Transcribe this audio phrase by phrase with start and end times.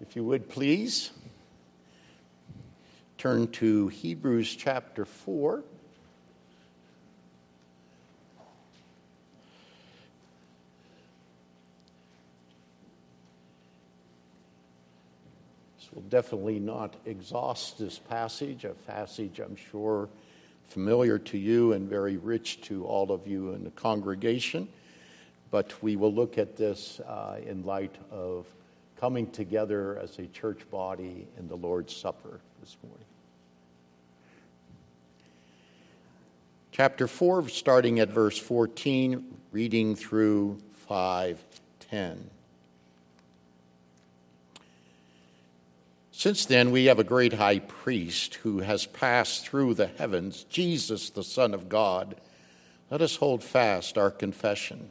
[0.00, 1.10] If you would please
[3.16, 5.64] turn to Hebrews chapter 4.
[15.76, 20.08] This will definitely not exhaust this passage, a passage I'm sure
[20.68, 24.68] familiar to you and very rich to all of you in the congregation.
[25.50, 28.46] But we will look at this uh, in light of
[29.00, 33.04] coming together as a church body in the Lord's Supper this morning.
[36.72, 42.30] Chapter 4, starting at verse 14, reading through 510.
[46.10, 51.10] Since then, we have a great high priest who has passed through the heavens, Jesus,
[51.10, 52.16] the Son of God.
[52.90, 54.90] Let us hold fast our confession.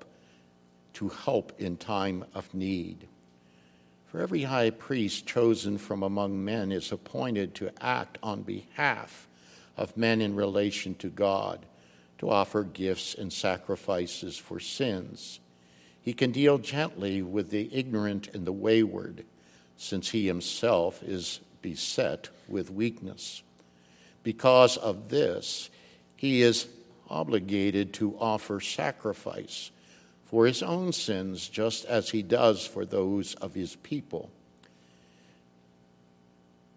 [0.93, 3.07] to help in time of need.
[4.07, 9.27] For every high priest chosen from among men is appointed to act on behalf
[9.77, 11.65] of men in relation to God,
[12.17, 15.39] to offer gifts and sacrifices for sins.
[16.01, 19.23] He can deal gently with the ignorant and the wayward,
[19.77, 23.43] since he himself is beset with weakness.
[24.23, 25.69] Because of this,
[26.15, 26.67] he is
[27.09, 29.71] obligated to offer sacrifice
[30.31, 34.31] for his own sins, just as he does for those of his people.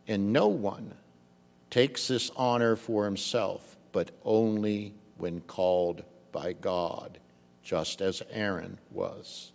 [0.09, 0.93] And no one
[1.71, 6.03] takes this honor for himself, but only when called
[6.33, 7.19] by God,
[7.63, 9.53] just as Aaron was.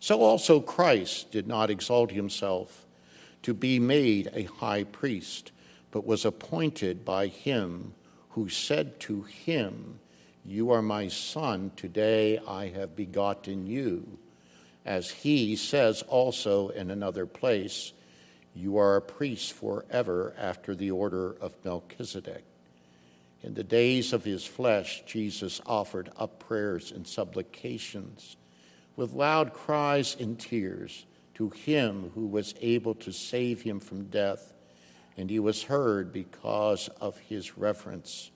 [0.00, 2.84] So also Christ did not exalt himself
[3.42, 5.52] to be made a high priest,
[5.92, 7.94] but was appointed by him
[8.30, 10.00] who said to him,
[10.46, 14.18] you are my son, today I have begotten you.
[14.84, 17.92] As he says also in another place,
[18.54, 22.44] You are a priest forever after the order of Melchizedek.
[23.42, 28.36] In the days of his flesh, Jesus offered up prayers and supplications
[28.94, 34.54] with loud cries and tears to him who was able to save him from death,
[35.16, 38.30] and he was heard because of his reverence.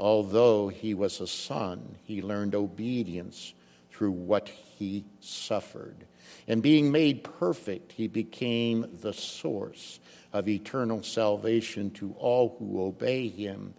[0.00, 3.52] Although he was a son, he learned obedience
[3.92, 6.06] through what he suffered.
[6.48, 10.00] And being made perfect, he became the source
[10.32, 13.74] of eternal salvation to all who obey him,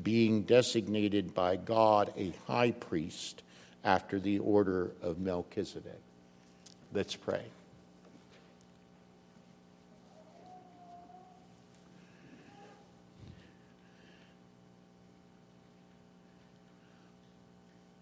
[0.00, 3.42] being designated by God a high priest
[3.82, 6.00] after the order of Melchizedek.
[6.92, 7.46] Let's pray.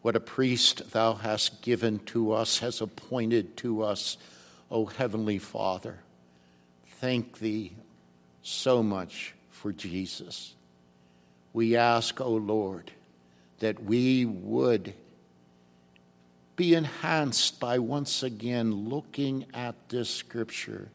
[0.03, 4.19] What a priest thou hast given to us, has appointed to us,
[4.71, 5.99] O Heavenly Father.
[6.99, 7.73] Thank thee
[8.43, 10.55] so much for Jesus.
[11.53, 12.91] We ask, O Lord,
[13.61, 14.93] that we would
[16.57, 20.89] be enhanced by once again looking at this scripture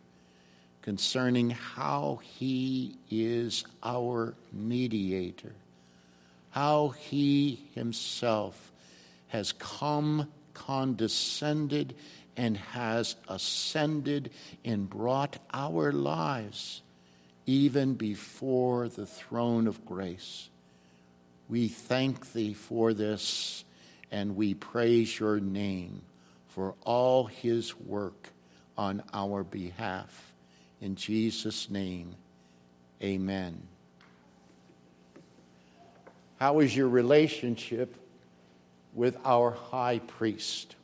[0.82, 5.54] concerning how he is our mediator,
[6.52, 8.72] how he himself
[9.28, 11.96] has come, condescended,
[12.36, 14.32] and has ascended
[14.64, 16.82] and brought our lives
[17.46, 20.50] even before the throne of grace.
[21.50, 23.64] We thank thee for this
[24.12, 26.02] and we praise your name
[26.48, 28.30] for all his work
[28.78, 30.34] on our behalf.
[30.82, 32.16] In Jesus' name,
[33.02, 33.62] amen.
[36.40, 37.96] How is your relationship
[38.98, 40.76] with our high priest?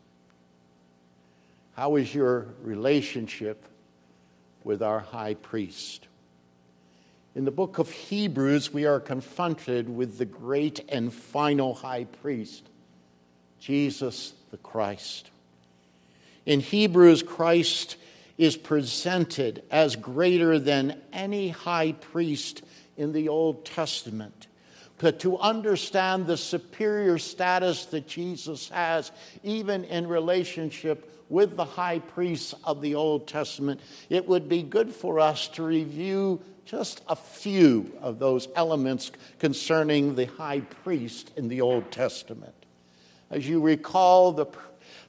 [1.76, 3.66] How is your relationship
[4.64, 6.08] with our high priest?
[7.34, 12.70] In the book of Hebrews, we are confronted with the great and final high priest,
[13.60, 15.32] Jesus the Christ.
[16.46, 17.96] In Hebrews, Christ
[18.38, 22.62] is presented as greater than any high priest
[22.96, 24.46] in the Old Testament
[25.04, 29.12] but to understand the superior status that Jesus has,
[29.44, 34.94] even in relationship with the high priests of the Old Testament, it would be good
[34.94, 41.50] for us to review just a few of those elements concerning the high priest in
[41.50, 42.56] the Old Testament.
[43.30, 44.46] As you recall, the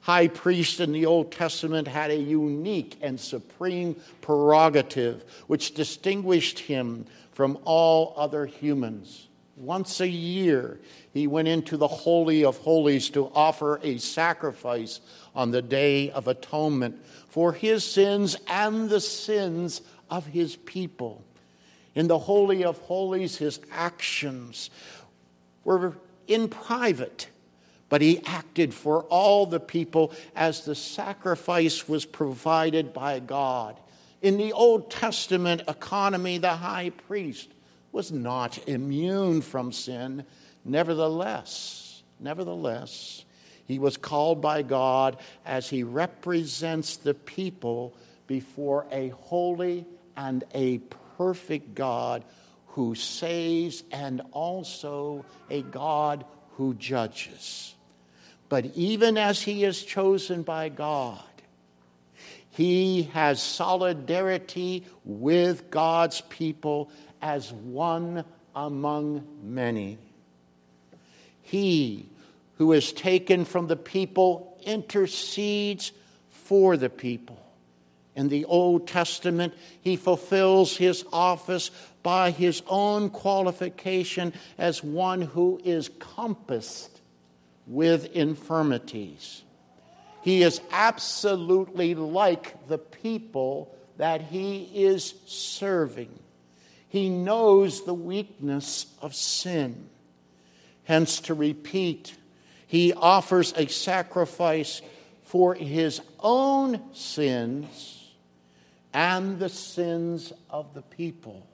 [0.01, 7.05] high priest in the Old Testament had a unique and supreme prerogative which distinguished him
[7.31, 9.29] from all other humans.
[9.57, 10.79] Once a year,
[11.13, 14.99] he went into the Holy of Holies to offer a sacrifice
[15.33, 21.23] on the Day of Atonement for his sins and the sins of his people.
[21.93, 24.69] In the Holy of Holies, his actions
[25.63, 25.95] were
[26.27, 27.29] in private,
[27.87, 33.79] but he acted for all the people as the sacrifice was provided by God.
[34.21, 37.49] In the Old Testament economy, the high priest
[37.95, 40.25] was not immune from sin.
[40.65, 43.23] Nevertheless, nevertheless,
[43.63, 47.95] he was called by God as he represents the people
[48.27, 49.85] before a holy
[50.17, 50.79] and a
[51.17, 52.25] perfect God
[52.67, 56.25] who saves and also a God
[56.57, 57.75] who judges.
[58.49, 61.23] But even as he is chosen by God,
[62.49, 66.89] he has solidarity with God's people
[67.25, 68.23] as one
[68.55, 69.97] among many.
[71.41, 72.07] He
[72.59, 75.91] who is taken from the people intercedes
[76.29, 77.43] for the people.
[78.15, 81.71] In the Old Testament, he fulfills his office
[82.03, 87.01] by his own qualification as one who is compassed
[87.65, 89.41] with infirmities.
[90.21, 96.19] He is absolutely like the people that he is serving.
[96.95, 99.89] He knows the weakness of sin.
[100.85, 102.15] Hence, to repeat,
[102.67, 104.81] he offers a sacrifice
[105.25, 108.13] for his own sins
[108.93, 111.45] and the sins of the people.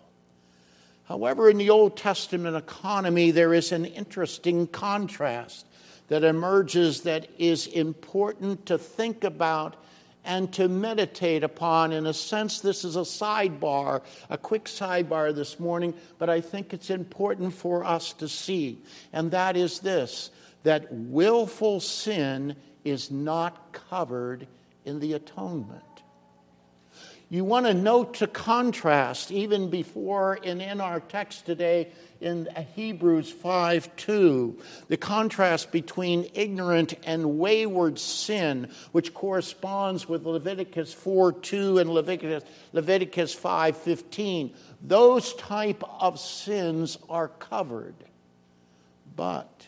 [1.05, 5.65] However, in the Old Testament economy, there is an interesting contrast
[6.09, 9.75] that emerges that is important to think about
[10.23, 11.91] and to meditate upon.
[11.91, 16.73] In a sense, this is a sidebar, a quick sidebar this morning, but I think
[16.73, 18.81] it's important for us to see.
[19.13, 20.31] And that is this
[20.63, 24.47] that willful sin is not covered
[24.85, 25.81] in the atonement.
[27.31, 31.87] You want to note to contrast, even before and in our text today
[32.19, 40.93] in Hebrews 5 2, the contrast between ignorant and wayward sin, which corresponds with Leviticus
[40.93, 42.43] 4 2 and Leviticus,
[42.73, 44.53] Leviticus 5 15.
[44.81, 47.95] Those type of sins are covered.
[49.15, 49.67] But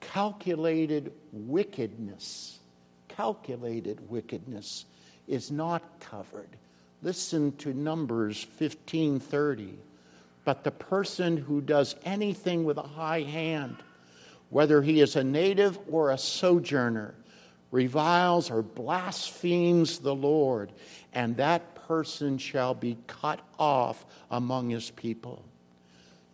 [0.00, 2.60] calculated wickedness,
[3.08, 4.86] calculated wickedness
[5.26, 6.48] is not covered.
[7.02, 9.78] Listen to Numbers 15:30.
[10.44, 13.76] But the person who does anything with a high hand,
[14.50, 17.14] whether he is a native or a sojourner,
[17.70, 20.72] reviles or blasphemes the Lord,
[21.12, 25.44] and that person shall be cut off among his people.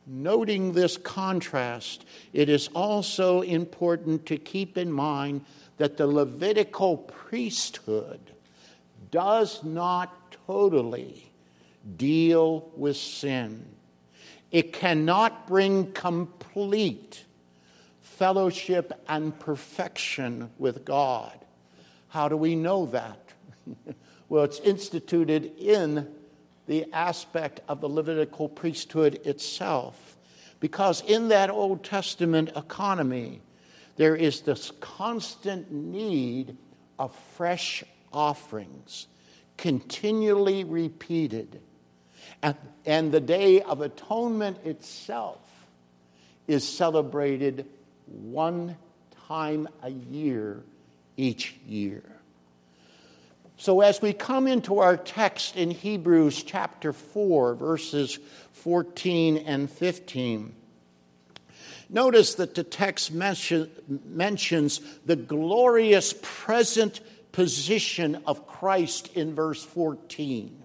[0.07, 5.45] Noting this contrast, it is also important to keep in mind
[5.77, 8.21] that the Levitical priesthood
[9.11, 11.31] does not totally
[11.97, 13.67] deal with sin.
[14.51, 17.25] It cannot bring complete
[18.01, 21.39] fellowship and perfection with God.
[22.09, 23.33] How do we know that?
[24.29, 26.09] well, it's instituted in
[26.67, 30.17] the aspect of the Levitical priesthood itself.
[30.61, 33.41] Because in that Old Testament economy,
[33.97, 36.57] there is this constant need
[36.99, 39.07] of fresh offerings,
[39.57, 41.61] continually repeated.
[42.43, 45.41] And, and the Day of Atonement itself
[46.47, 47.67] is celebrated
[48.07, 48.77] one
[49.29, 50.63] time a year
[51.17, 52.03] each year.
[53.61, 58.21] So, as we come into our text in Hebrews chapter 4, verses
[58.53, 60.55] 14 and 15,
[61.91, 63.69] notice that the text mention,
[64.07, 67.01] mentions the glorious present
[67.39, 70.61] position of Christ in verse 14.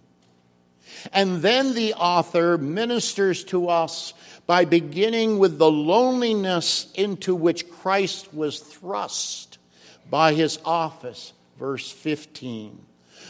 [1.12, 4.16] And then the author ministers to us
[4.48, 9.60] by beginning with the loneliness into which Christ was thrust
[10.10, 12.84] by his office verse 15.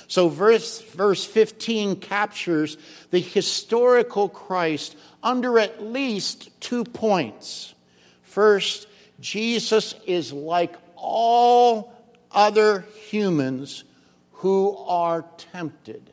[0.08, 2.78] So, verse, verse 15 captures
[3.12, 7.74] the historical Christ under at least two points.
[8.22, 8.88] First,
[9.20, 11.93] Jesus is like all
[12.34, 13.84] other humans
[14.32, 16.12] who are tempted.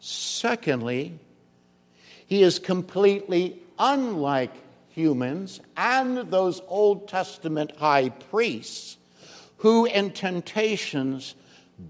[0.00, 1.18] Secondly,
[2.26, 4.52] he is completely unlike
[4.88, 8.96] humans and those Old Testament high priests
[9.58, 11.34] who in temptations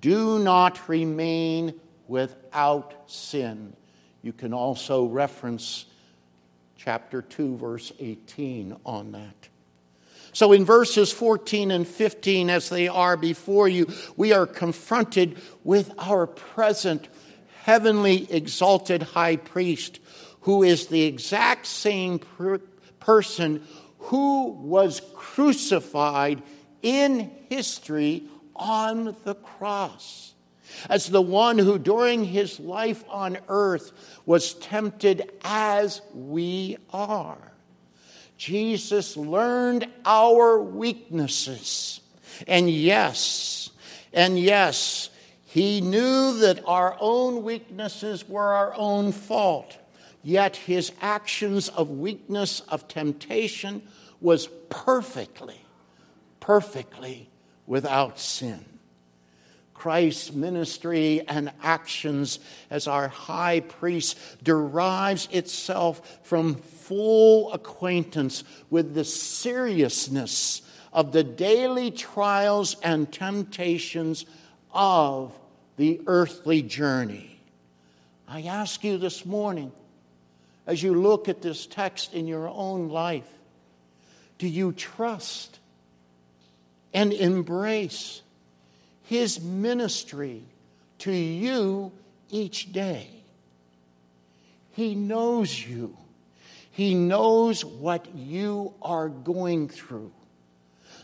[0.01, 1.75] do not remain
[2.09, 3.75] without sin.
[4.23, 5.87] You can also reference
[6.77, 9.49] chapter 2, verse 18 on that.
[10.35, 13.87] So, in verses 14 and 15, as they are before you,
[14.17, 17.09] we are confronted with our present
[17.63, 20.01] heavenly exalted high priest,
[20.41, 22.59] who is the exact same per-
[22.99, 23.63] person
[23.99, 26.43] who was crucified
[26.83, 28.25] in history
[28.57, 30.35] on the cross.
[30.91, 33.93] As the one who during his life on earth
[34.27, 37.54] was tempted as we are.
[38.37, 42.01] Jesus learned our weaknesses.
[42.47, 43.71] And yes,
[44.13, 45.11] and yes,
[45.45, 49.79] he knew that our own weaknesses were our own fault,
[50.23, 53.83] yet his actions of weakness, of temptation,
[54.21, 55.61] was perfectly,
[56.41, 57.31] perfectly
[57.67, 58.65] without sin.
[59.85, 62.39] Christ's ministry and actions
[62.71, 71.91] as our high priest derives itself from full acquaintance with the seriousness of the daily
[71.91, 74.25] trials and temptations
[74.73, 75.39] of
[75.77, 77.39] the earthly journey.
[78.27, 79.71] I ask you this morning,
[80.67, 83.29] as you look at this text in your own life,
[84.39, 85.59] do you trust
[86.95, 88.23] and embrace
[89.05, 90.43] his ministry
[90.99, 91.93] to you
[92.31, 93.09] each day?
[94.73, 95.97] He knows you.
[96.71, 100.13] He knows what you are going through.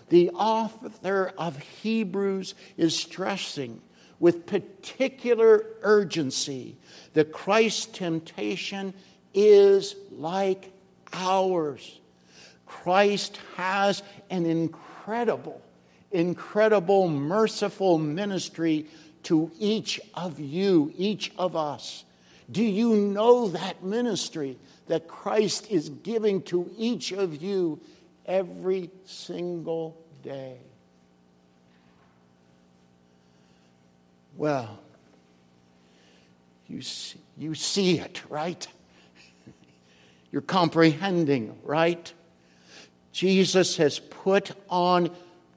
[0.09, 3.81] The author of Hebrews is stressing
[4.19, 6.77] with particular urgency
[7.15, 8.93] that Christ's temptation
[9.33, 10.73] is like
[11.13, 12.01] ours.
[12.67, 15.63] Christ has an incredible,
[16.11, 18.87] incredible, merciful ministry
[19.25, 22.05] to each of you, each of us.
[22.51, 27.81] Do you know that ministry that Christ is giving to each of you
[28.27, 30.59] every single day?
[34.37, 34.79] Well,
[36.67, 38.67] you see, you see it, right?
[40.33, 42.13] You're comprehending, right?
[43.13, 45.11] Jesus has put on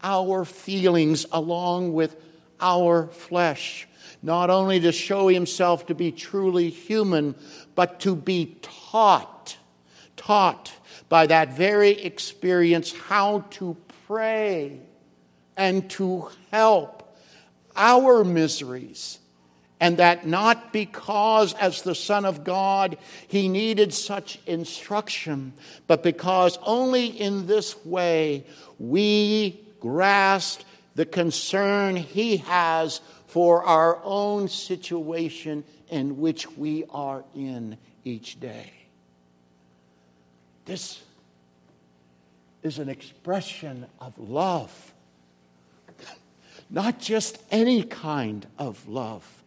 [0.03, 2.15] our feelings along with
[2.60, 3.88] our flesh,
[4.22, 7.36] not only to show himself to be truly human,
[7.75, 9.57] but to be taught,
[10.15, 10.72] taught
[11.10, 13.75] by that very experience how to
[14.07, 14.79] pray
[15.57, 17.17] and to help
[17.75, 19.19] our miseries.
[19.79, 25.53] And that not because, as the Son of God, he needed such instruction,
[25.88, 28.45] but because only in this way
[28.79, 30.62] we grasp
[30.96, 38.72] the concern he has for our own situation in which we are in each day.
[40.66, 41.04] This
[42.63, 44.94] is an expression of love
[46.74, 49.44] not just any kind of love,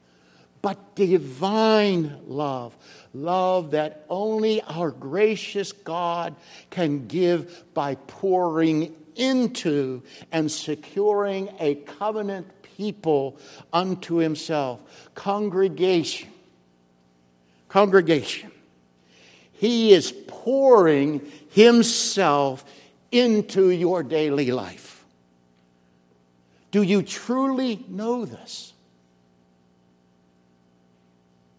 [0.63, 2.77] but divine love.
[3.13, 6.37] Love that only our gracious God
[6.71, 13.39] can give by pouring into and securing a covenant people
[13.73, 14.81] unto himself.
[15.15, 16.31] Congregation.
[17.69, 18.53] Congregation.
[19.53, 22.65] He is pouring himself
[23.11, 25.05] into your daily life.
[26.71, 28.75] Do you truly know this?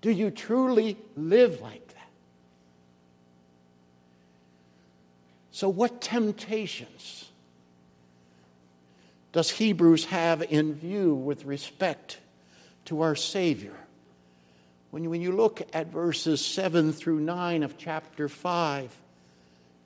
[0.01, 2.09] Do you truly live like that?
[5.51, 7.26] So, what temptations
[9.38, 12.17] does Hebrews have in view with respect
[12.86, 13.77] to our Savior?
[14.89, 18.91] When you, when you look at verses 7 through 9 of chapter 5,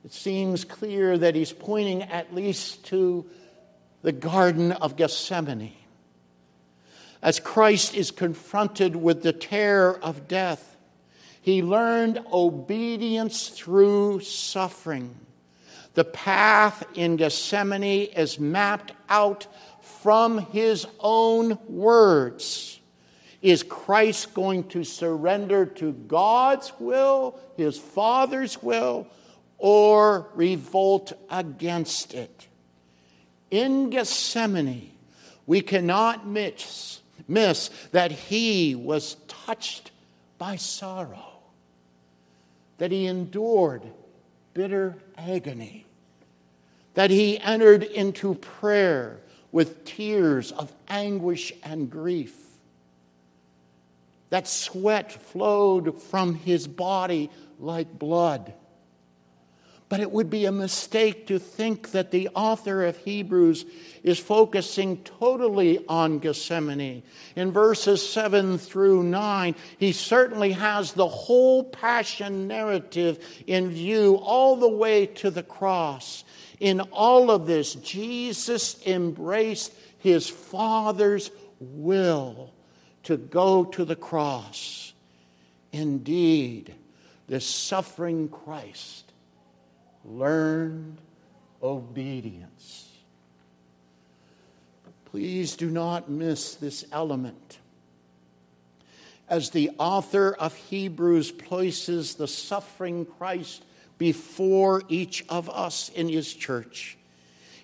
[0.06, 3.26] it seems clear that he's pointing at least to
[4.00, 5.74] the Garden of Gethsemane.
[7.20, 10.78] As Christ is confronted with the terror of death,
[11.42, 15.14] he learned obedience through suffering.
[15.94, 19.46] The path in Gethsemane is mapped out
[19.80, 22.80] from his own words.
[23.42, 29.06] Is Christ going to surrender to God's will, his Father's will,
[29.58, 32.48] or revolt against it?
[33.52, 34.90] in Gethsemane,
[35.46, 39.92] we cannot miss, miss that he was touched
[40.38, 41.38] by sorrow,
[42.78, 43.82] that he endured
[44.54, 45.86] bitter agony,
[46.94, 52.36] that he entered into prayer with tears of anguish and grief,
[54.30, 58.54] that sweat flowed from his body like blood
[59.92, 63.66] but it would be a mistake to think that the author of Hebrews
[64.02, 67.02] is focusing totally on Gethsemane.
[67.36, 74.56] In verses 7 through 9, he certainly has the whole passion narrative in view all
[74.56, 76.24] the way to the cross.
[76.58, 81.30] In all of this, Jesus embraced his Father's
[81.60, 82.50] will
[83.02, 84.94] to go to the cross.
[85.70, 86.74] Indeed,
[87.28, 89.11] the suffering Christ
[90.04, 90.98] learned
[91.62, 92.90] obedience.
[95.06, 97.58] Please do not miss this element.
[99.28, 103.64] As the author of Hebrews places the suffering Christ
[103.98, 106.96] before each of us in his church,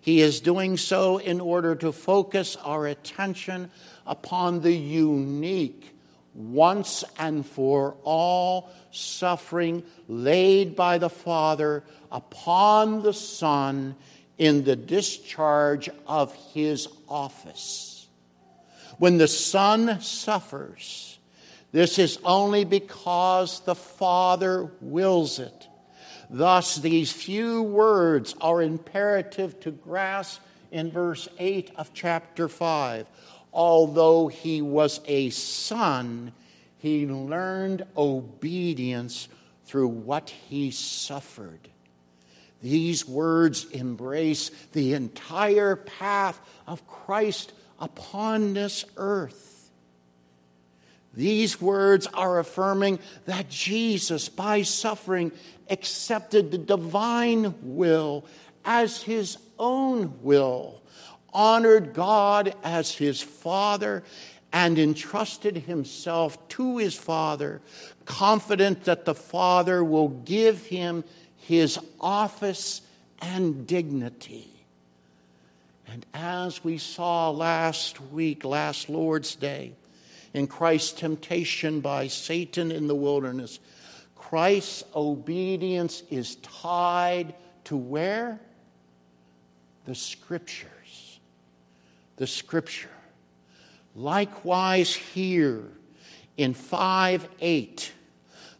[0.00, 3.70] he is doing so in order to focus our attention
[4.06, 5.94] upon the unique,
[6.34, 13.96] once and for all suffering laid by the Father upon the Son
[14.38, 18.06] in the discharge of his office.
[18.98, 21.18] When the Son suffers,
[21.72, 25.68] this is only because the Father wills it.
[26.30, 33.06] Thus, these few words are imperative to grasp in verse 8 of chapter 5.
[33.58, 36.30] Although he was a son,
[36.76, 39.26] he learned obedience
[39.64, 41.68] through what he suffered.
[42.62, 49.72] These words embrace the entire path of Christ upon this earth.
[51.12, 55.32] These words are affirming that Jesus, by suffering,
[55.68, 58.24] accepted the divine will
[58.64, 60.80] as his own will,
[61.38, 64.02] honored God as his Father,
[64.52, 67.60] and entrusted himself to his Father,
[68.06, 71.04] confident that the Father will give him
[71.36, 72.82] his office
[73.20, 74.50] and dignity.
[75.86, 79.74] And as we saw last week, last Lord's Day,
[80.34, 83.60] in Christ's temptation by Satan in the wilderness,
[84.16, 87.32] Christ's obedience is tied
[87.64, 88.40] to where?
[89.84, 90.77] The Scriptures.
[92.18, 92.90] The Scripture.
[93.94, 95.64] Likewise, here
[96.36, 97.92] in 5 8,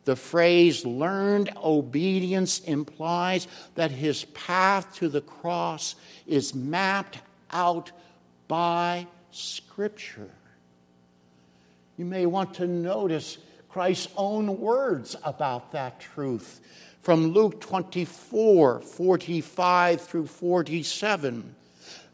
[0.05, 7.18] the phrase learned obedience implies that his path to the cross is mapped
[7.51, 7.92] out
[8.49, 10.31] by Scripture.
[11.99, 16.61] You may want to notice Christ's own words about that truth
[17.03, 21.55] from Luke 24 45 through 47.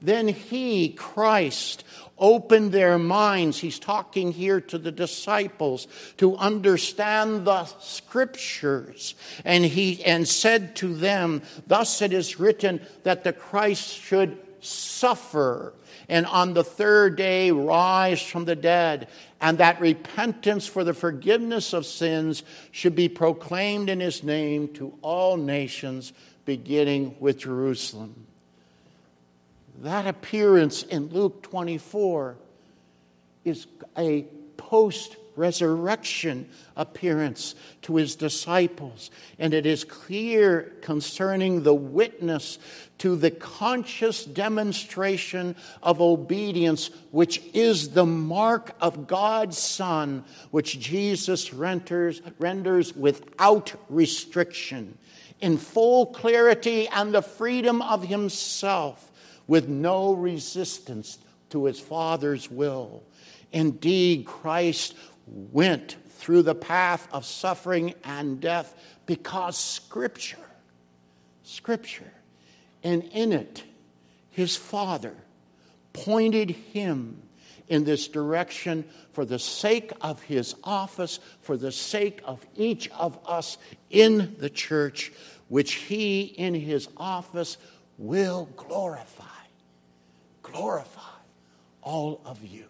[0.02, 1.84] Then he, Christ,
[2.18, 3.58] opened their minds.
[3.58, 5.86] He's talking here to the disciples
[6.18, 9.14] to understand the scriptures.
[9.44, 15.74] And he and said to them, Thus it is written that the Christ should suffer
[16.08, 19.08] and on the third day rise from the dead,
[19.40, 24.94] and that repentance for the forgiveness of sins should be proclaimed in his name to
[25.02, 26.12] all nations,
[26.44, 28.26] beginning with Jerusalem.
[29.82, 32.36] That appearance in Luke 24
[33.44, 33.66] is
[33.98, 34.22] a
[34.56, 39.10] post resurrection appearance to his disciples.
[39.38, 42.58] And it is clear concerning the witness
[42.98, 51.52] to the conscious demonstration of obedience, which is the mark of God's Son, which Jesus
[51.52, 54.96] renders, renders without restriction,
[55.40, 59.10] in full clarity and the freedom of himself
[59.46, 61.18] with no resistance
[61.50, 63.02] to his Father's will.
[63.52, 68.74] Indeed, Christ went through the path of suffering and death
[69.06, 70.38] because Scripture,
[71.42, 72.12] Scripture,
[72.82, 73.62] and in it,
[74.30, 75.14] his Father
[75.92, 77.22] pointed him
[77.68, 83.18] in this direction for the sake of his office, for the sake of each of
[83.26, 83.56] us
[83.90, 85.12] in the church,
[85.48, 87.56] which he in his office
[87.96, 89.24] will glorify
[90.54, 91.00] glorify
[91.82, 92.66] all of you.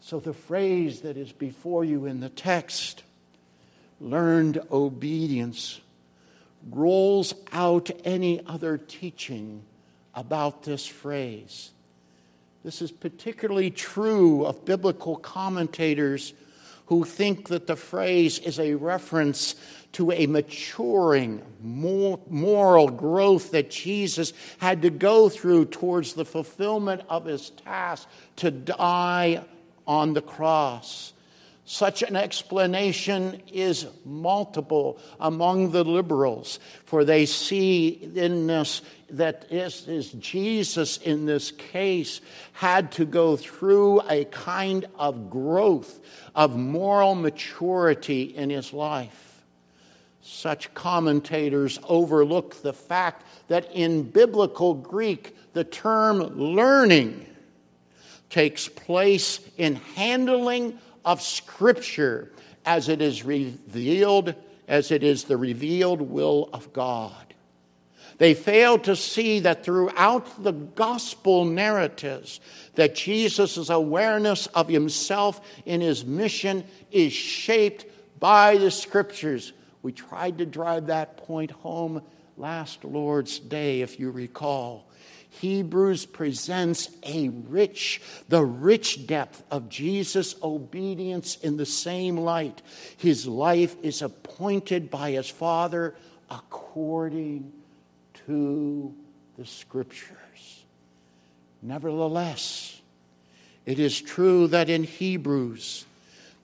[0.00, 3.04] So, the phrase that is before you in the text,
[4.00, 5.80] learned obedience,
[6.68, 9.62] rolls out any other teaching
[10.14, 11.70] about this phrase.
[12.64, 16.34] This is particularly true of biblical commentators
[16.86, 19.54] who think that the phrase is a reference
[19.92, 27.24] to a maturing moral growth that Jesus had to go through towards the fulfillment of
[27.24, 29.44] his task to die
[29.86, 31.12] on the cross.
[31.64, 39.86] Such an explanation is multiple among the liberals, for they see in this that is,
[39.88, 42.20] is Jesus in this case
[42.52, 46.00] had to go through a kind of growth
[46.34, 49.29] of moral maturity in his life.
[50.32, 57.26] Such commentators overlook the fact that in biblical Greek, the term learning
[58.30, 62.30] takes place in handling of Scripture
[62.64, 64.34] as it is revealed,
[64.68, 67.34] as it is the revealed will of God.
[68.18, 72.40] They fail to see that throughout the gospel narratives,
[72.76, 77.84] that Jesus' awareness of himself in his mission is shaped
[78.20, 79.52] by the scriptures.
[79.82, 82.02] We tried to drive that point home
[82.36, 84.86] last Lord's Day, if you recall.
[85.30, 92.62] Hebrews presents a rich, the rich depth of Jesus' obedience in the same light.
[92.96, 95.94] His life is appointed by his Father
[96.30, 97.52] according
[98.26, 98.94] to
[99.38, 100.64] the Scriptures.
[101.62, 102.80] Nevertheless,
[103.66, 105.84] it is true that in Hebrews,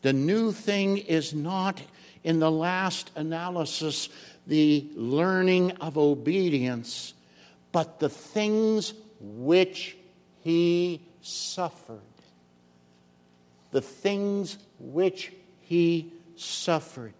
[0.03, 1.81] the new thing is not
[2.27, 4.11] in the last analysis
[4.47, 7.15] the learning of obedience
[7.77, 9.99] but the things which
[10.43, 12.01] he suffered.
[13.71, 17.12] The things which he suffered.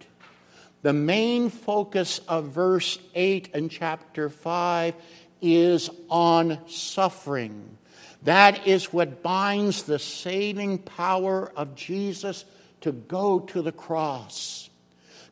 [0.81, 4.95] The main focus of verse 8 and chapter 5
[5.43, 7.77] is on suffering.
[8.23, 12.45] That is what binds the saving power of Jesus
[12.81, 14.66] to go to the cross.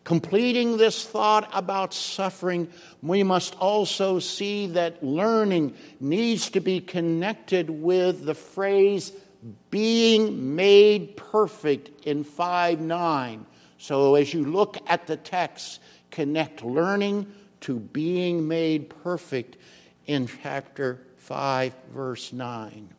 [0.05, 2.69] Completing this thought about suffering,
[3.01, 9.11] we must also see that learning needs to be connected with the phrase
[9.71, 13.45] being made perfect in 5 9.
[13.79, 17.25] So as you look at the text, connect learning
[17.61, 19.57] to being made perfect
[20.05, 22.93] in chapter 5, verse 9.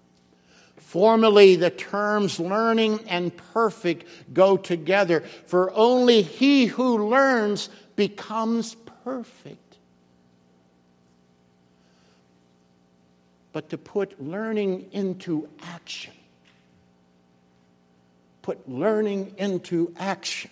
[0.97, 9.77] Formerly, the terms learning and perfect go together, for only he who learns becomes perfect.
[13.53, 16.15] But to put learning into action,
[18.41, 20.51] put learning into action,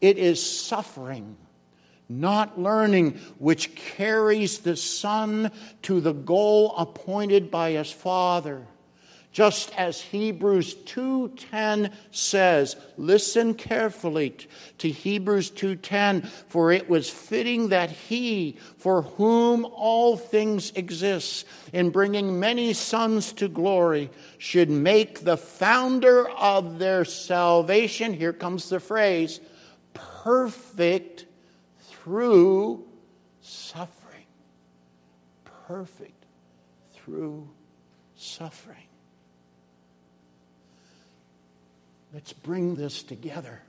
[0.00, 1.36] it is suffering
[2.08, 5.50] not learning, which carries the Son
[5.82, 8.66] to the goal appointed by his Father.
[9.32, 14.34] Just as Hebrews 2:10 says, listen carefully
[14.78, 21.90] to Hebrews 2:10, for it was fitting that he, for whom all things exist, in
[21.90, 28.80] bringing many sons to glory, should make the founder of their salvation, here comes the
[28.80, 29.40] phrase,
[29.92, 31.25] perfect
[32.06, 32.84] through
[33.40, 34.26] suffering.
[35.66, 36.24] Perfect
[36.92, 37.48] through
[38.14, 38.76] suffering.
[42.14, 43.60] Let's bring this together.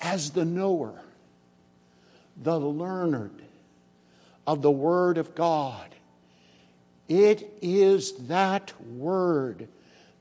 [0.00, 1.02] As the knower,
[2.42, 3.42] the learned
[4.46, 5.94] of the Word of God,
[7.10, 9.68] it is that Word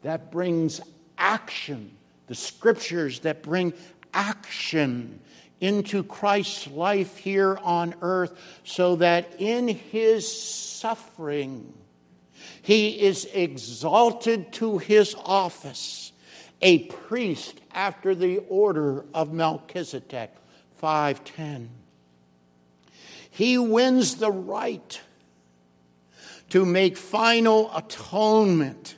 [0.01, 0.81] that brings
[1.17, 1.95] action,
[2.27, 3.71] the Scriptures that bring
[4.13, 5.21] action
[5.61, 11.73] into Christ's life here on earth so that in his suffering
[12.61, 16.11] he is exalted to his office,
[16.61, 20.31] a priest after the order of Melchizedek.
[20.77, 21.69] 510.
[23.29, 24.99] He wins the right
[26.49, 28.95] to make final atonement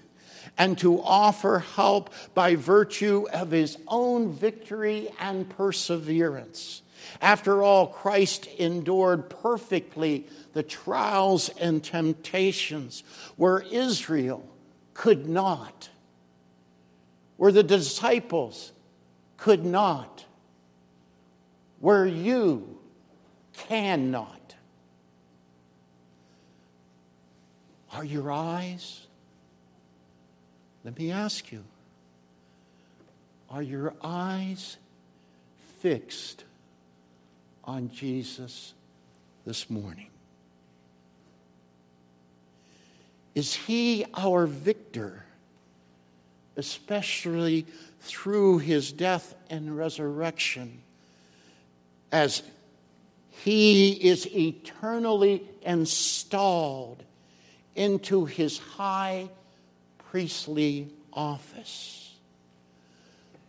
[0.57, 6.81] and to offer help by virtue of his own victory and perseverance.
[7.21, 13.03] After all, Christ endured perfectly the trials and temptations
[13.35, 14.47] where Israel
[14.93, 15.89] could not,
[17.37, 18.71] where the disciples
[19.37, 20.25] could not,
[21.79, 22.77] where you
[23.53, 24.55] cannot.
[27.91, 29.02] Are your eyes
[30.83, 31.63] let me ask you
[33.49, 34.77] are your eyes
[35.79, 36.43] fixed
[37.63, 38.73] on Jesus
[39.45, 40.07] this morning?
[43.35, 45.25] is he our victor,
[46.55, 47.65] especially
[47.99, 50.81] through his death and resurrection,
[52.11, 52.43] as
[53.29, 57.03] he is eternally installed
[57.75, 59.27] into his high
[60.13, 62.13] priestly office.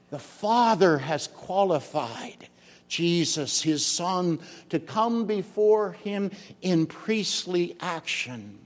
[0.09, 2.49] The Father has qualified
[2.89, 4.39] Jesus, his Son,
[4.71, 6.31] to come before him
[6.63, 8.59] in priestly action.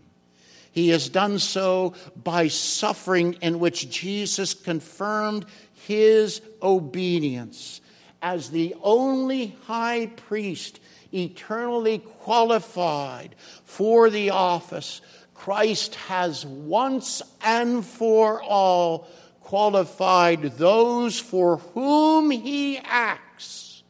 [0.71, 7.81] He has done so by suffering, in which Jesus confirmed his obedience
[8.23, 10.79] as the only high priest
[11.13, 13.35] eternally qualified
[13.65, 15.01] for the office.
[15.39, 19.07] Christ has once and for all
[19.41, 23.85] qualified those for whom he acts.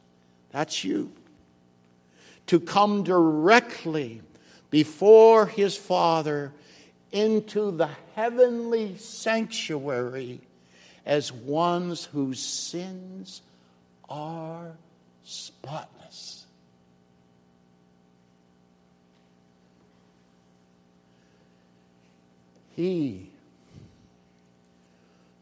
[0.51, 1.11] That's you.
[2.49, 4.21] To come directly
[4.69, 6.53] before his Father
[7.13, 10.43] into the heavenly sanctuary
[11.07, 13.41] as ones whose sins
[14.09, 14.77] are
[15.25, 16.38] spotless.
[22.79, 23.33] He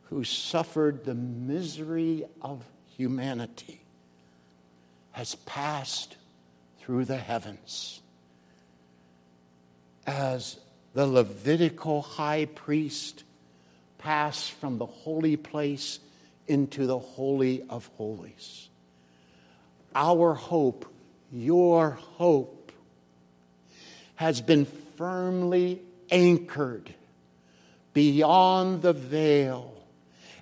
[0.05, 2.65] who suffered the misery of
[2.97, 3.83] humanity
[5.11, 6.17] has passed
[6.79, 8.01] through the heavens
[10.07, 10.59] as
[10.95, 13.25] the Levitical high priest
[13.99, 15.99] passed from the holy place
[16.47, 18.71] into the Holy of Holies.
[19.95, 20.91] Our hope,
[21.31, 22.73] your hope,
[24.15, 24.65] has been
[24.97, 26.95] firmly anchored
[27.97, 29.73] beyond the veil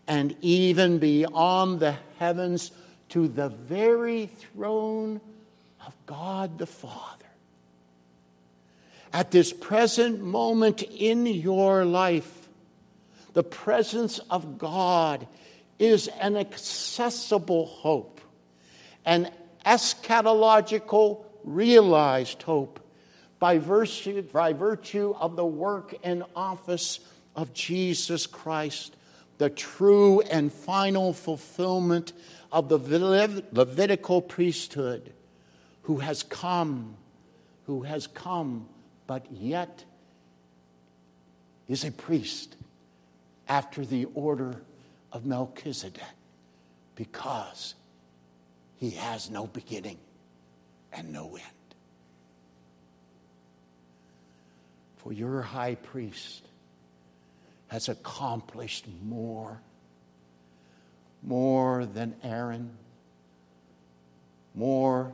[0.08, 2.72] and even beyond the heavens
[3.08, 5.20] to the very throne
[5.86, 7.24] of God the Father.
[9.12, 12.48] At this present moment in your life,
[13.34, 15.24] the presence of God
[15.78, 18.20] is an accessible hope,
[19.04, 19.30] an
[19.64, 22.80] eschatological realized hope
[23.38, 26.98] by virtue, by virtue of the work and office
[27.34, 28.96] of Jesus Christ,
[29.38, 32.12] the true and final fulfillment
[32.52, 35.12] of the Levitical priesthood,
[35.82, 36.96] who has come,
[37.66, 38.68] who has come
[39.06, 39.84] but yet
[41.68, 42.56] is a priest
[43.48, 44.62] after the order
[45.12, 46.02] of Melchizedek
[46.94, 47.74] because
[48.76, 49.98] he has no beginning
[50.92, 51.44] and no end.
[54.96, 56.42] For your high priest
[57.74, 59.60] has accomplished more,
[61.22, 62.70] more than Aaron,
[64.54, 65.12] more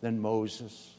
[0.00, 0.92] than Moses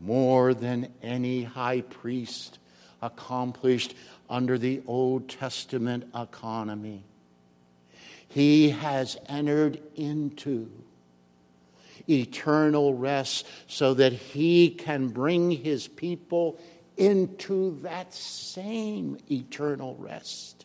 [0.00, 2.58] more than any high priest
[3.00, 3.94] accomplished
[4.28, 7.04] under the Old Testament economy.
[8.28, 10.70] He has entered into
[12.08, 16.58] eternal rest so that he can bring his people
[16.96, 20.64] into that same eternal rest.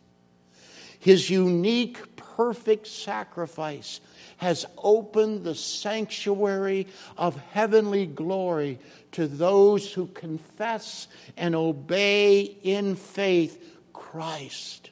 [1.00, 4.00] His unique, perfect sacrifice
[4.38, 8.80] has opened the sanctuary of heavenly glory
[9.12, 14.92] to those who confess and obey in faith Christ.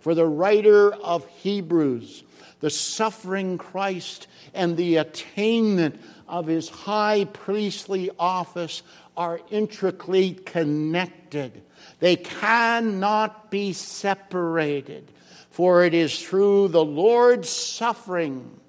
[0.00, 2.24] For the writer of Hebrews,
[2.60, 8.82] the suffering Christ and the attainment of his high priestly office
[9.18, 11.60] are intricately connected.
[11.98, 15.10] They cannot be separated.
[15.50, 18.60] For it is through the Lord's suffering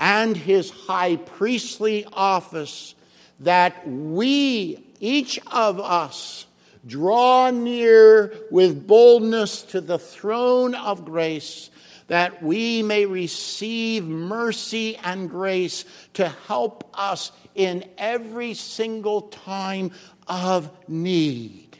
[0.00, 2.94] and his high priestly office
[3.40, 6.46] that we, each of us,
[6.86, 11.70] draw near with boldness to the throne of grace
[12.10, 15.84] that we may receive mercy and grace
[16.14, 19.92] to help us in every single time
[20.26, 21.76] of need.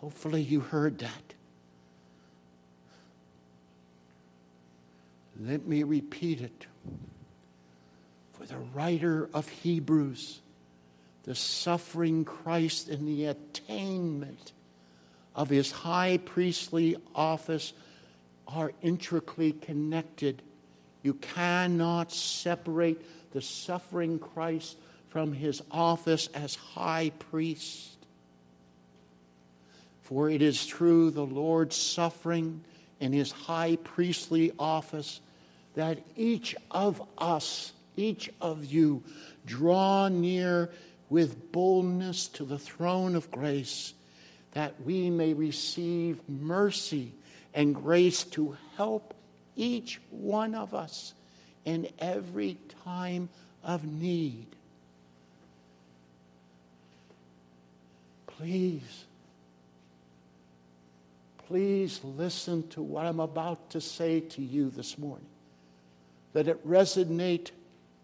[0.00, 1.34] Hopefully, you heard that.
[5.40, 6.66] Let me repeat it.
[8.34, 10.38] For the writer of Hebrews,
[11.24, 14.52] the suffering Christ and the attainment
[15.34, 17.72] of his high priestly office
[18.46, 20.40] are intricately connected.
[21.06, 27.96] You cannot separate the suffering Christ from his office as high priest.
[30.02, 32.64] For it is through the Lord's suffering
[32.98, 35.20] in his high priestly office
[35.74, 39.04] that each of us, each of you,
[39.46, 40.72] draw near
[41.08, 43.94] with boldness to the throne of grace
[44.54, 47.12] that we may receive mercy
[47.54, 49.15] and grace to help
[49.56, 51.14] each one of us
[51.64, 53.28] in every time
[53.64, 54.46] of need.
[58.26, 59.04] Please,
[61.48, 65.26] please listen to what I'm about to say to you this morning.
[66.34, 67.50] That it resonate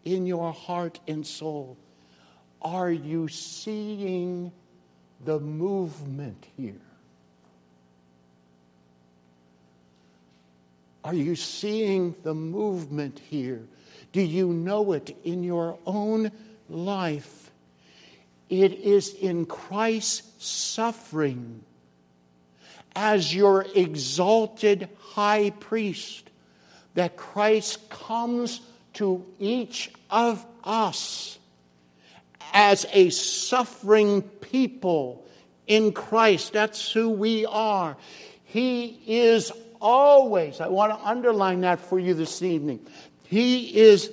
[0.05, 1.77] in your heart and soul.
[2.63, 4.53] Are you seeing
[5.25, 6.81] the movement here?
[11.05, 13.63] Are you seeing the movement here?
[14.13, 16.31] Do you know it in your own
[16.69, 17.51] life?
[18.49, 21.65] It is in Christ's suffering
[22.95, 26.31] as your exalted high priest
[26.95, 28.61] that Christ comes
[28.95, 31.39] to each of us
[32.53, 35.25] as a suffering people
[35.67, 36.53] in Christ.
[36.53, 37.97] That's who we are.
[38.45, 39.51] He is
[39.83, 42.87] always, I want to underline that for you this evening.
[43.25, 44.11] He is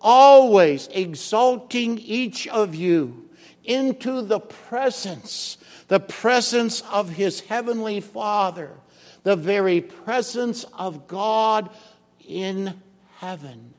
[0.00, 3.30] always exalting each of you
[3.64, 5.56] into the presence,
[5.88, 8.72] the presence of his heavenly Father,
[9.22, 11.70] the very presence of God
[12.26, 12.74] in
[13.18, 13.72] heaven.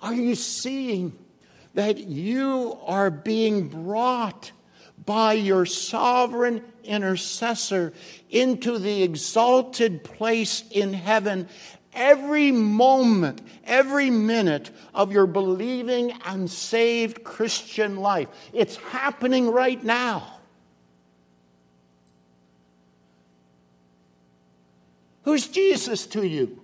[0.00, 1.18] Are you seeing
[1.74, 4.52] that you are being brought
[5.04, 7.92] by your sovereign intercessor
[8.30, 11.48] into the exalted place in heaven
[11.96, 18.28] every moment, every minute of your believing and saved Christian life.
[18.52, 20.34] It's happening right now.
[25.24, 26.60] Who's Jesus to you?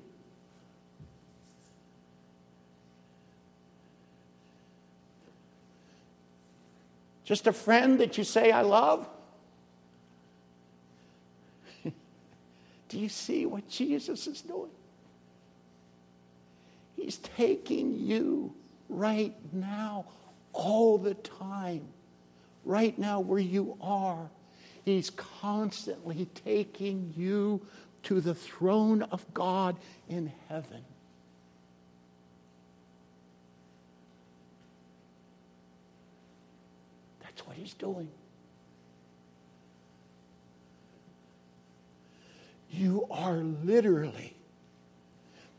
[7.24, 9.08] Just a friend that you say, I love?
[12.92, 14.70] Do you see what Jesus is doing?
[16.94, 18.54] He's taking you
[18.90, 20.04] right now,
[20.52, 21.88] all the time,
[22.66, 24.28] right now where you are.
[24.84, 27.66] He's constantly taking you
[28.02, 29.76] to the throne of God
[30.06, 30.84] in heaven.
[37.22, 38.10] That's what he's doing.
[42.72, 44.34] You are literally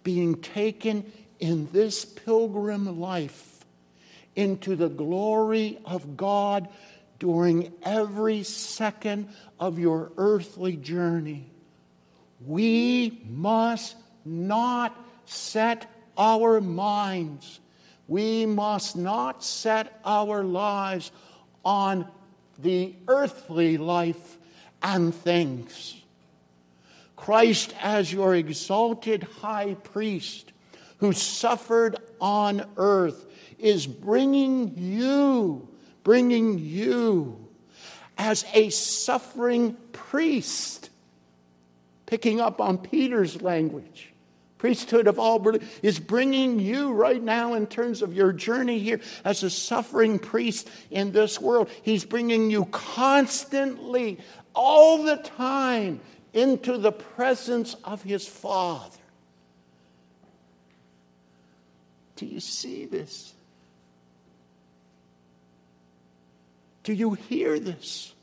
[0.04, 3.64] being taken in this pilgrim life
[4.36, 6.68] into the glory of God
[7.20, 11.52] during every second of your earthly journey.
[12.46, 13.96] We must
[14.26, 17.60] not set our minds,
[18.08, 21.12] we must not set our lives
[21.64, 22.08] on
[22.60, 24.38] the earthly life
[24.82, 26.03] and things.
[27.16, 30.52] Christ, as your exalted high priest
[30.98, 33.26] who suffered on earth,
[33.60, 35.68] is bringing you,
[36.04, 37.48] bringing you
[38.18, 40.90] as a suffering priest,
[42.06, 44.14] picking up on Peter's language
[44.64, 45.46] priesthood of all
[45.82, 50.70] is bringing you right now in terms of your journey here as a suffering priest
[50.90, 51.70] in this world.
[51.82, 54.20] He's bringing you constantly,
[54.56, 56.00] all the time,
[56.34, 58.98] into the presence of his Father.
[62.16, 63.34] Do you see this?
[66.84, 68.14] Do you hear this?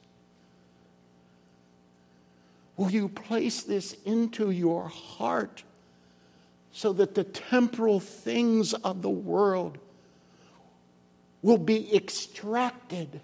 [2.77, 5.65] Will you place this into your heart?
[6.73, 9.79] so that the temporal things of the world
[11.43, 13.21] will be extracted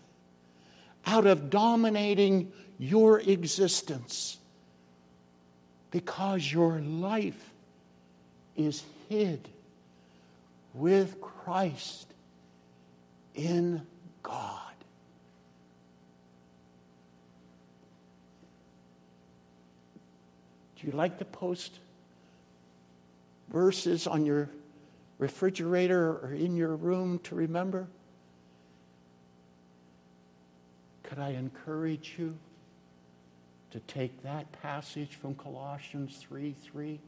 [1.04, 4.38] out of dominating your existence
[5.96, 7.54] because your life
[8.54, 9.48] is hid
[10.74, 12.06] with Christ
[13.34, 13.80] in
[14.22, 14.60] God.
[20.78, 21.78] Do you like to post?
[23.48, 24.50] verses on your
[25.18, 27.86] refrigerator or in your room to remember?
[31.04, 32.36] Could I encourage you
[33.72, 37.00] to take that passage from Colossians 3 3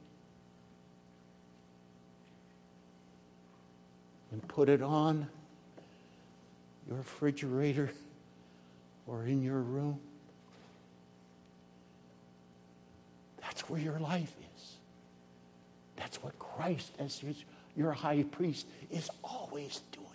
[4.33, 5.29] and put it on
[6.87, 7.91] your refrigerator
[9.07, 9.99] or in your room?
[13.41, 14.77] That's where your life is.
[15.97, 17.23] That's what Christ, as
[17.77, 20.08] your high priest, is always doing.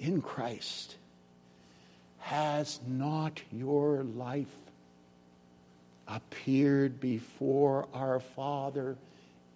[0.00, 0.96] In Christ,
[2.18, 4.46] has not your life
[6.06, 8.96] appeared before our Father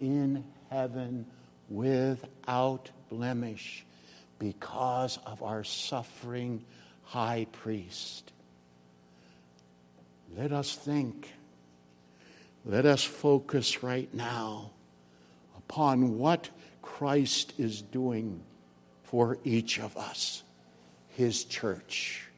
[0.01, 1.27] in heaven
[1.69, 3.85] without blemish
[4.39, 6.65] because of our suffering
[7.05, 8.33] high priest?
[10.37, 11.31] Let us think,
[12.65, 14.71] let us focus right now
[15.59, 16.49] upon what
[16.81, 18.41] Christ is doing
[19.13, 20.43] for each of us,
[21.11, 22.31] his church,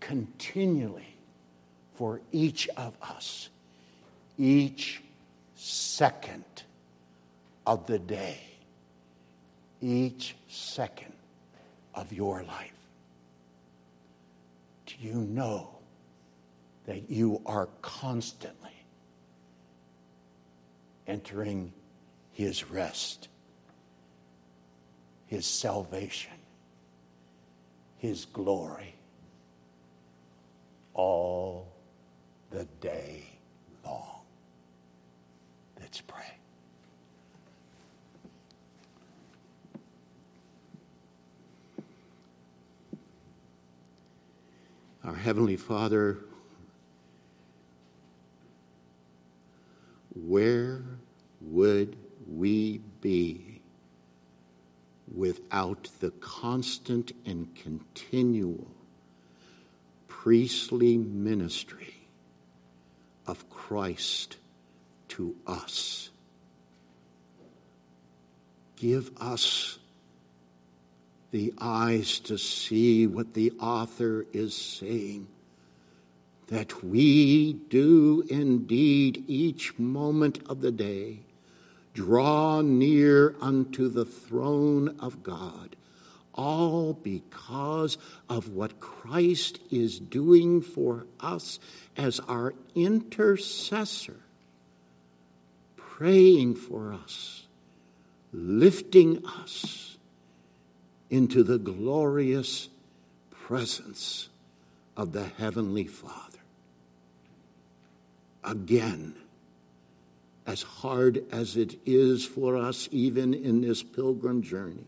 [0.00, 1.14] continually
[1.92, 3.50] for each of us,
[4.38, 5.02] each
[5.56, 6.46] second
[7.66, 8.40] of the day,
[9.82, 11.12] each second
[11.94, 12.72] of your life.
[14.86, 15.68] Do you know
[16.86, 18.86] that you are constantly
[21.06, 21.74] entering
[22.32, 23.28] his rest,
[25.26, 26.32] his salvation,
[27.98, 28.94] his glory
[30.94, 31.68] all
[32.50, 33.24] the day
[33.84, 34.20] long?
[35.80, 36.22] Let's pray.
[45.04, 46.18] Our Heavenly Father,
[50.14, 50.82] where
[51.42, 51.96] would
[52.26, 53.53] we be
[55.14, 58.66] without the constant and continual
[60.08, 61.94] priestly ministry
[63.26, 64.36] of Christ
[65.08, 66.10] to us?
[68.76, 69.78] Give us
[71.30, 75.26] the eyes to see what the author is saying.
[76.48, 81.20] That we do indeed each moment of the day
[81.94, 85.76] draw near unto the throne of God,
[86.34, 87.96] all because
[88.28, 91.60] of what Christ is doing for us
[91.96, 94.20] as our intercessor,
[95.76, 97.46] praying for us,
[98.32, 99.96] lifting us
[101.08, 102.68] into the glorious
[103.30, 104.28] presence
[104.96, 106.40] of the Heavenly Father.
[108.42, 109.14] Again,
[110.46, 114.86] as hard as it is for us, even in this pilgrim journey,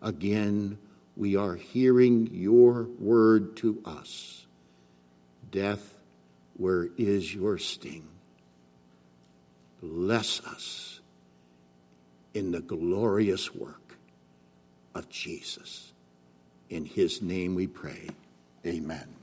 [0.00, 0.78] again,
[1.16, 4.46] we are hearing your word to us.
[5.50, 5.98] Death,
[6.56, 8.08] where is your sting?
[9.82, 11.00] Bless us
[12.34, 13.96] in the glorious work
[14.94, 15.92] of Jesus.
[16.70, 18.08] In his name we pray.
[18.64, 19.21] Amen.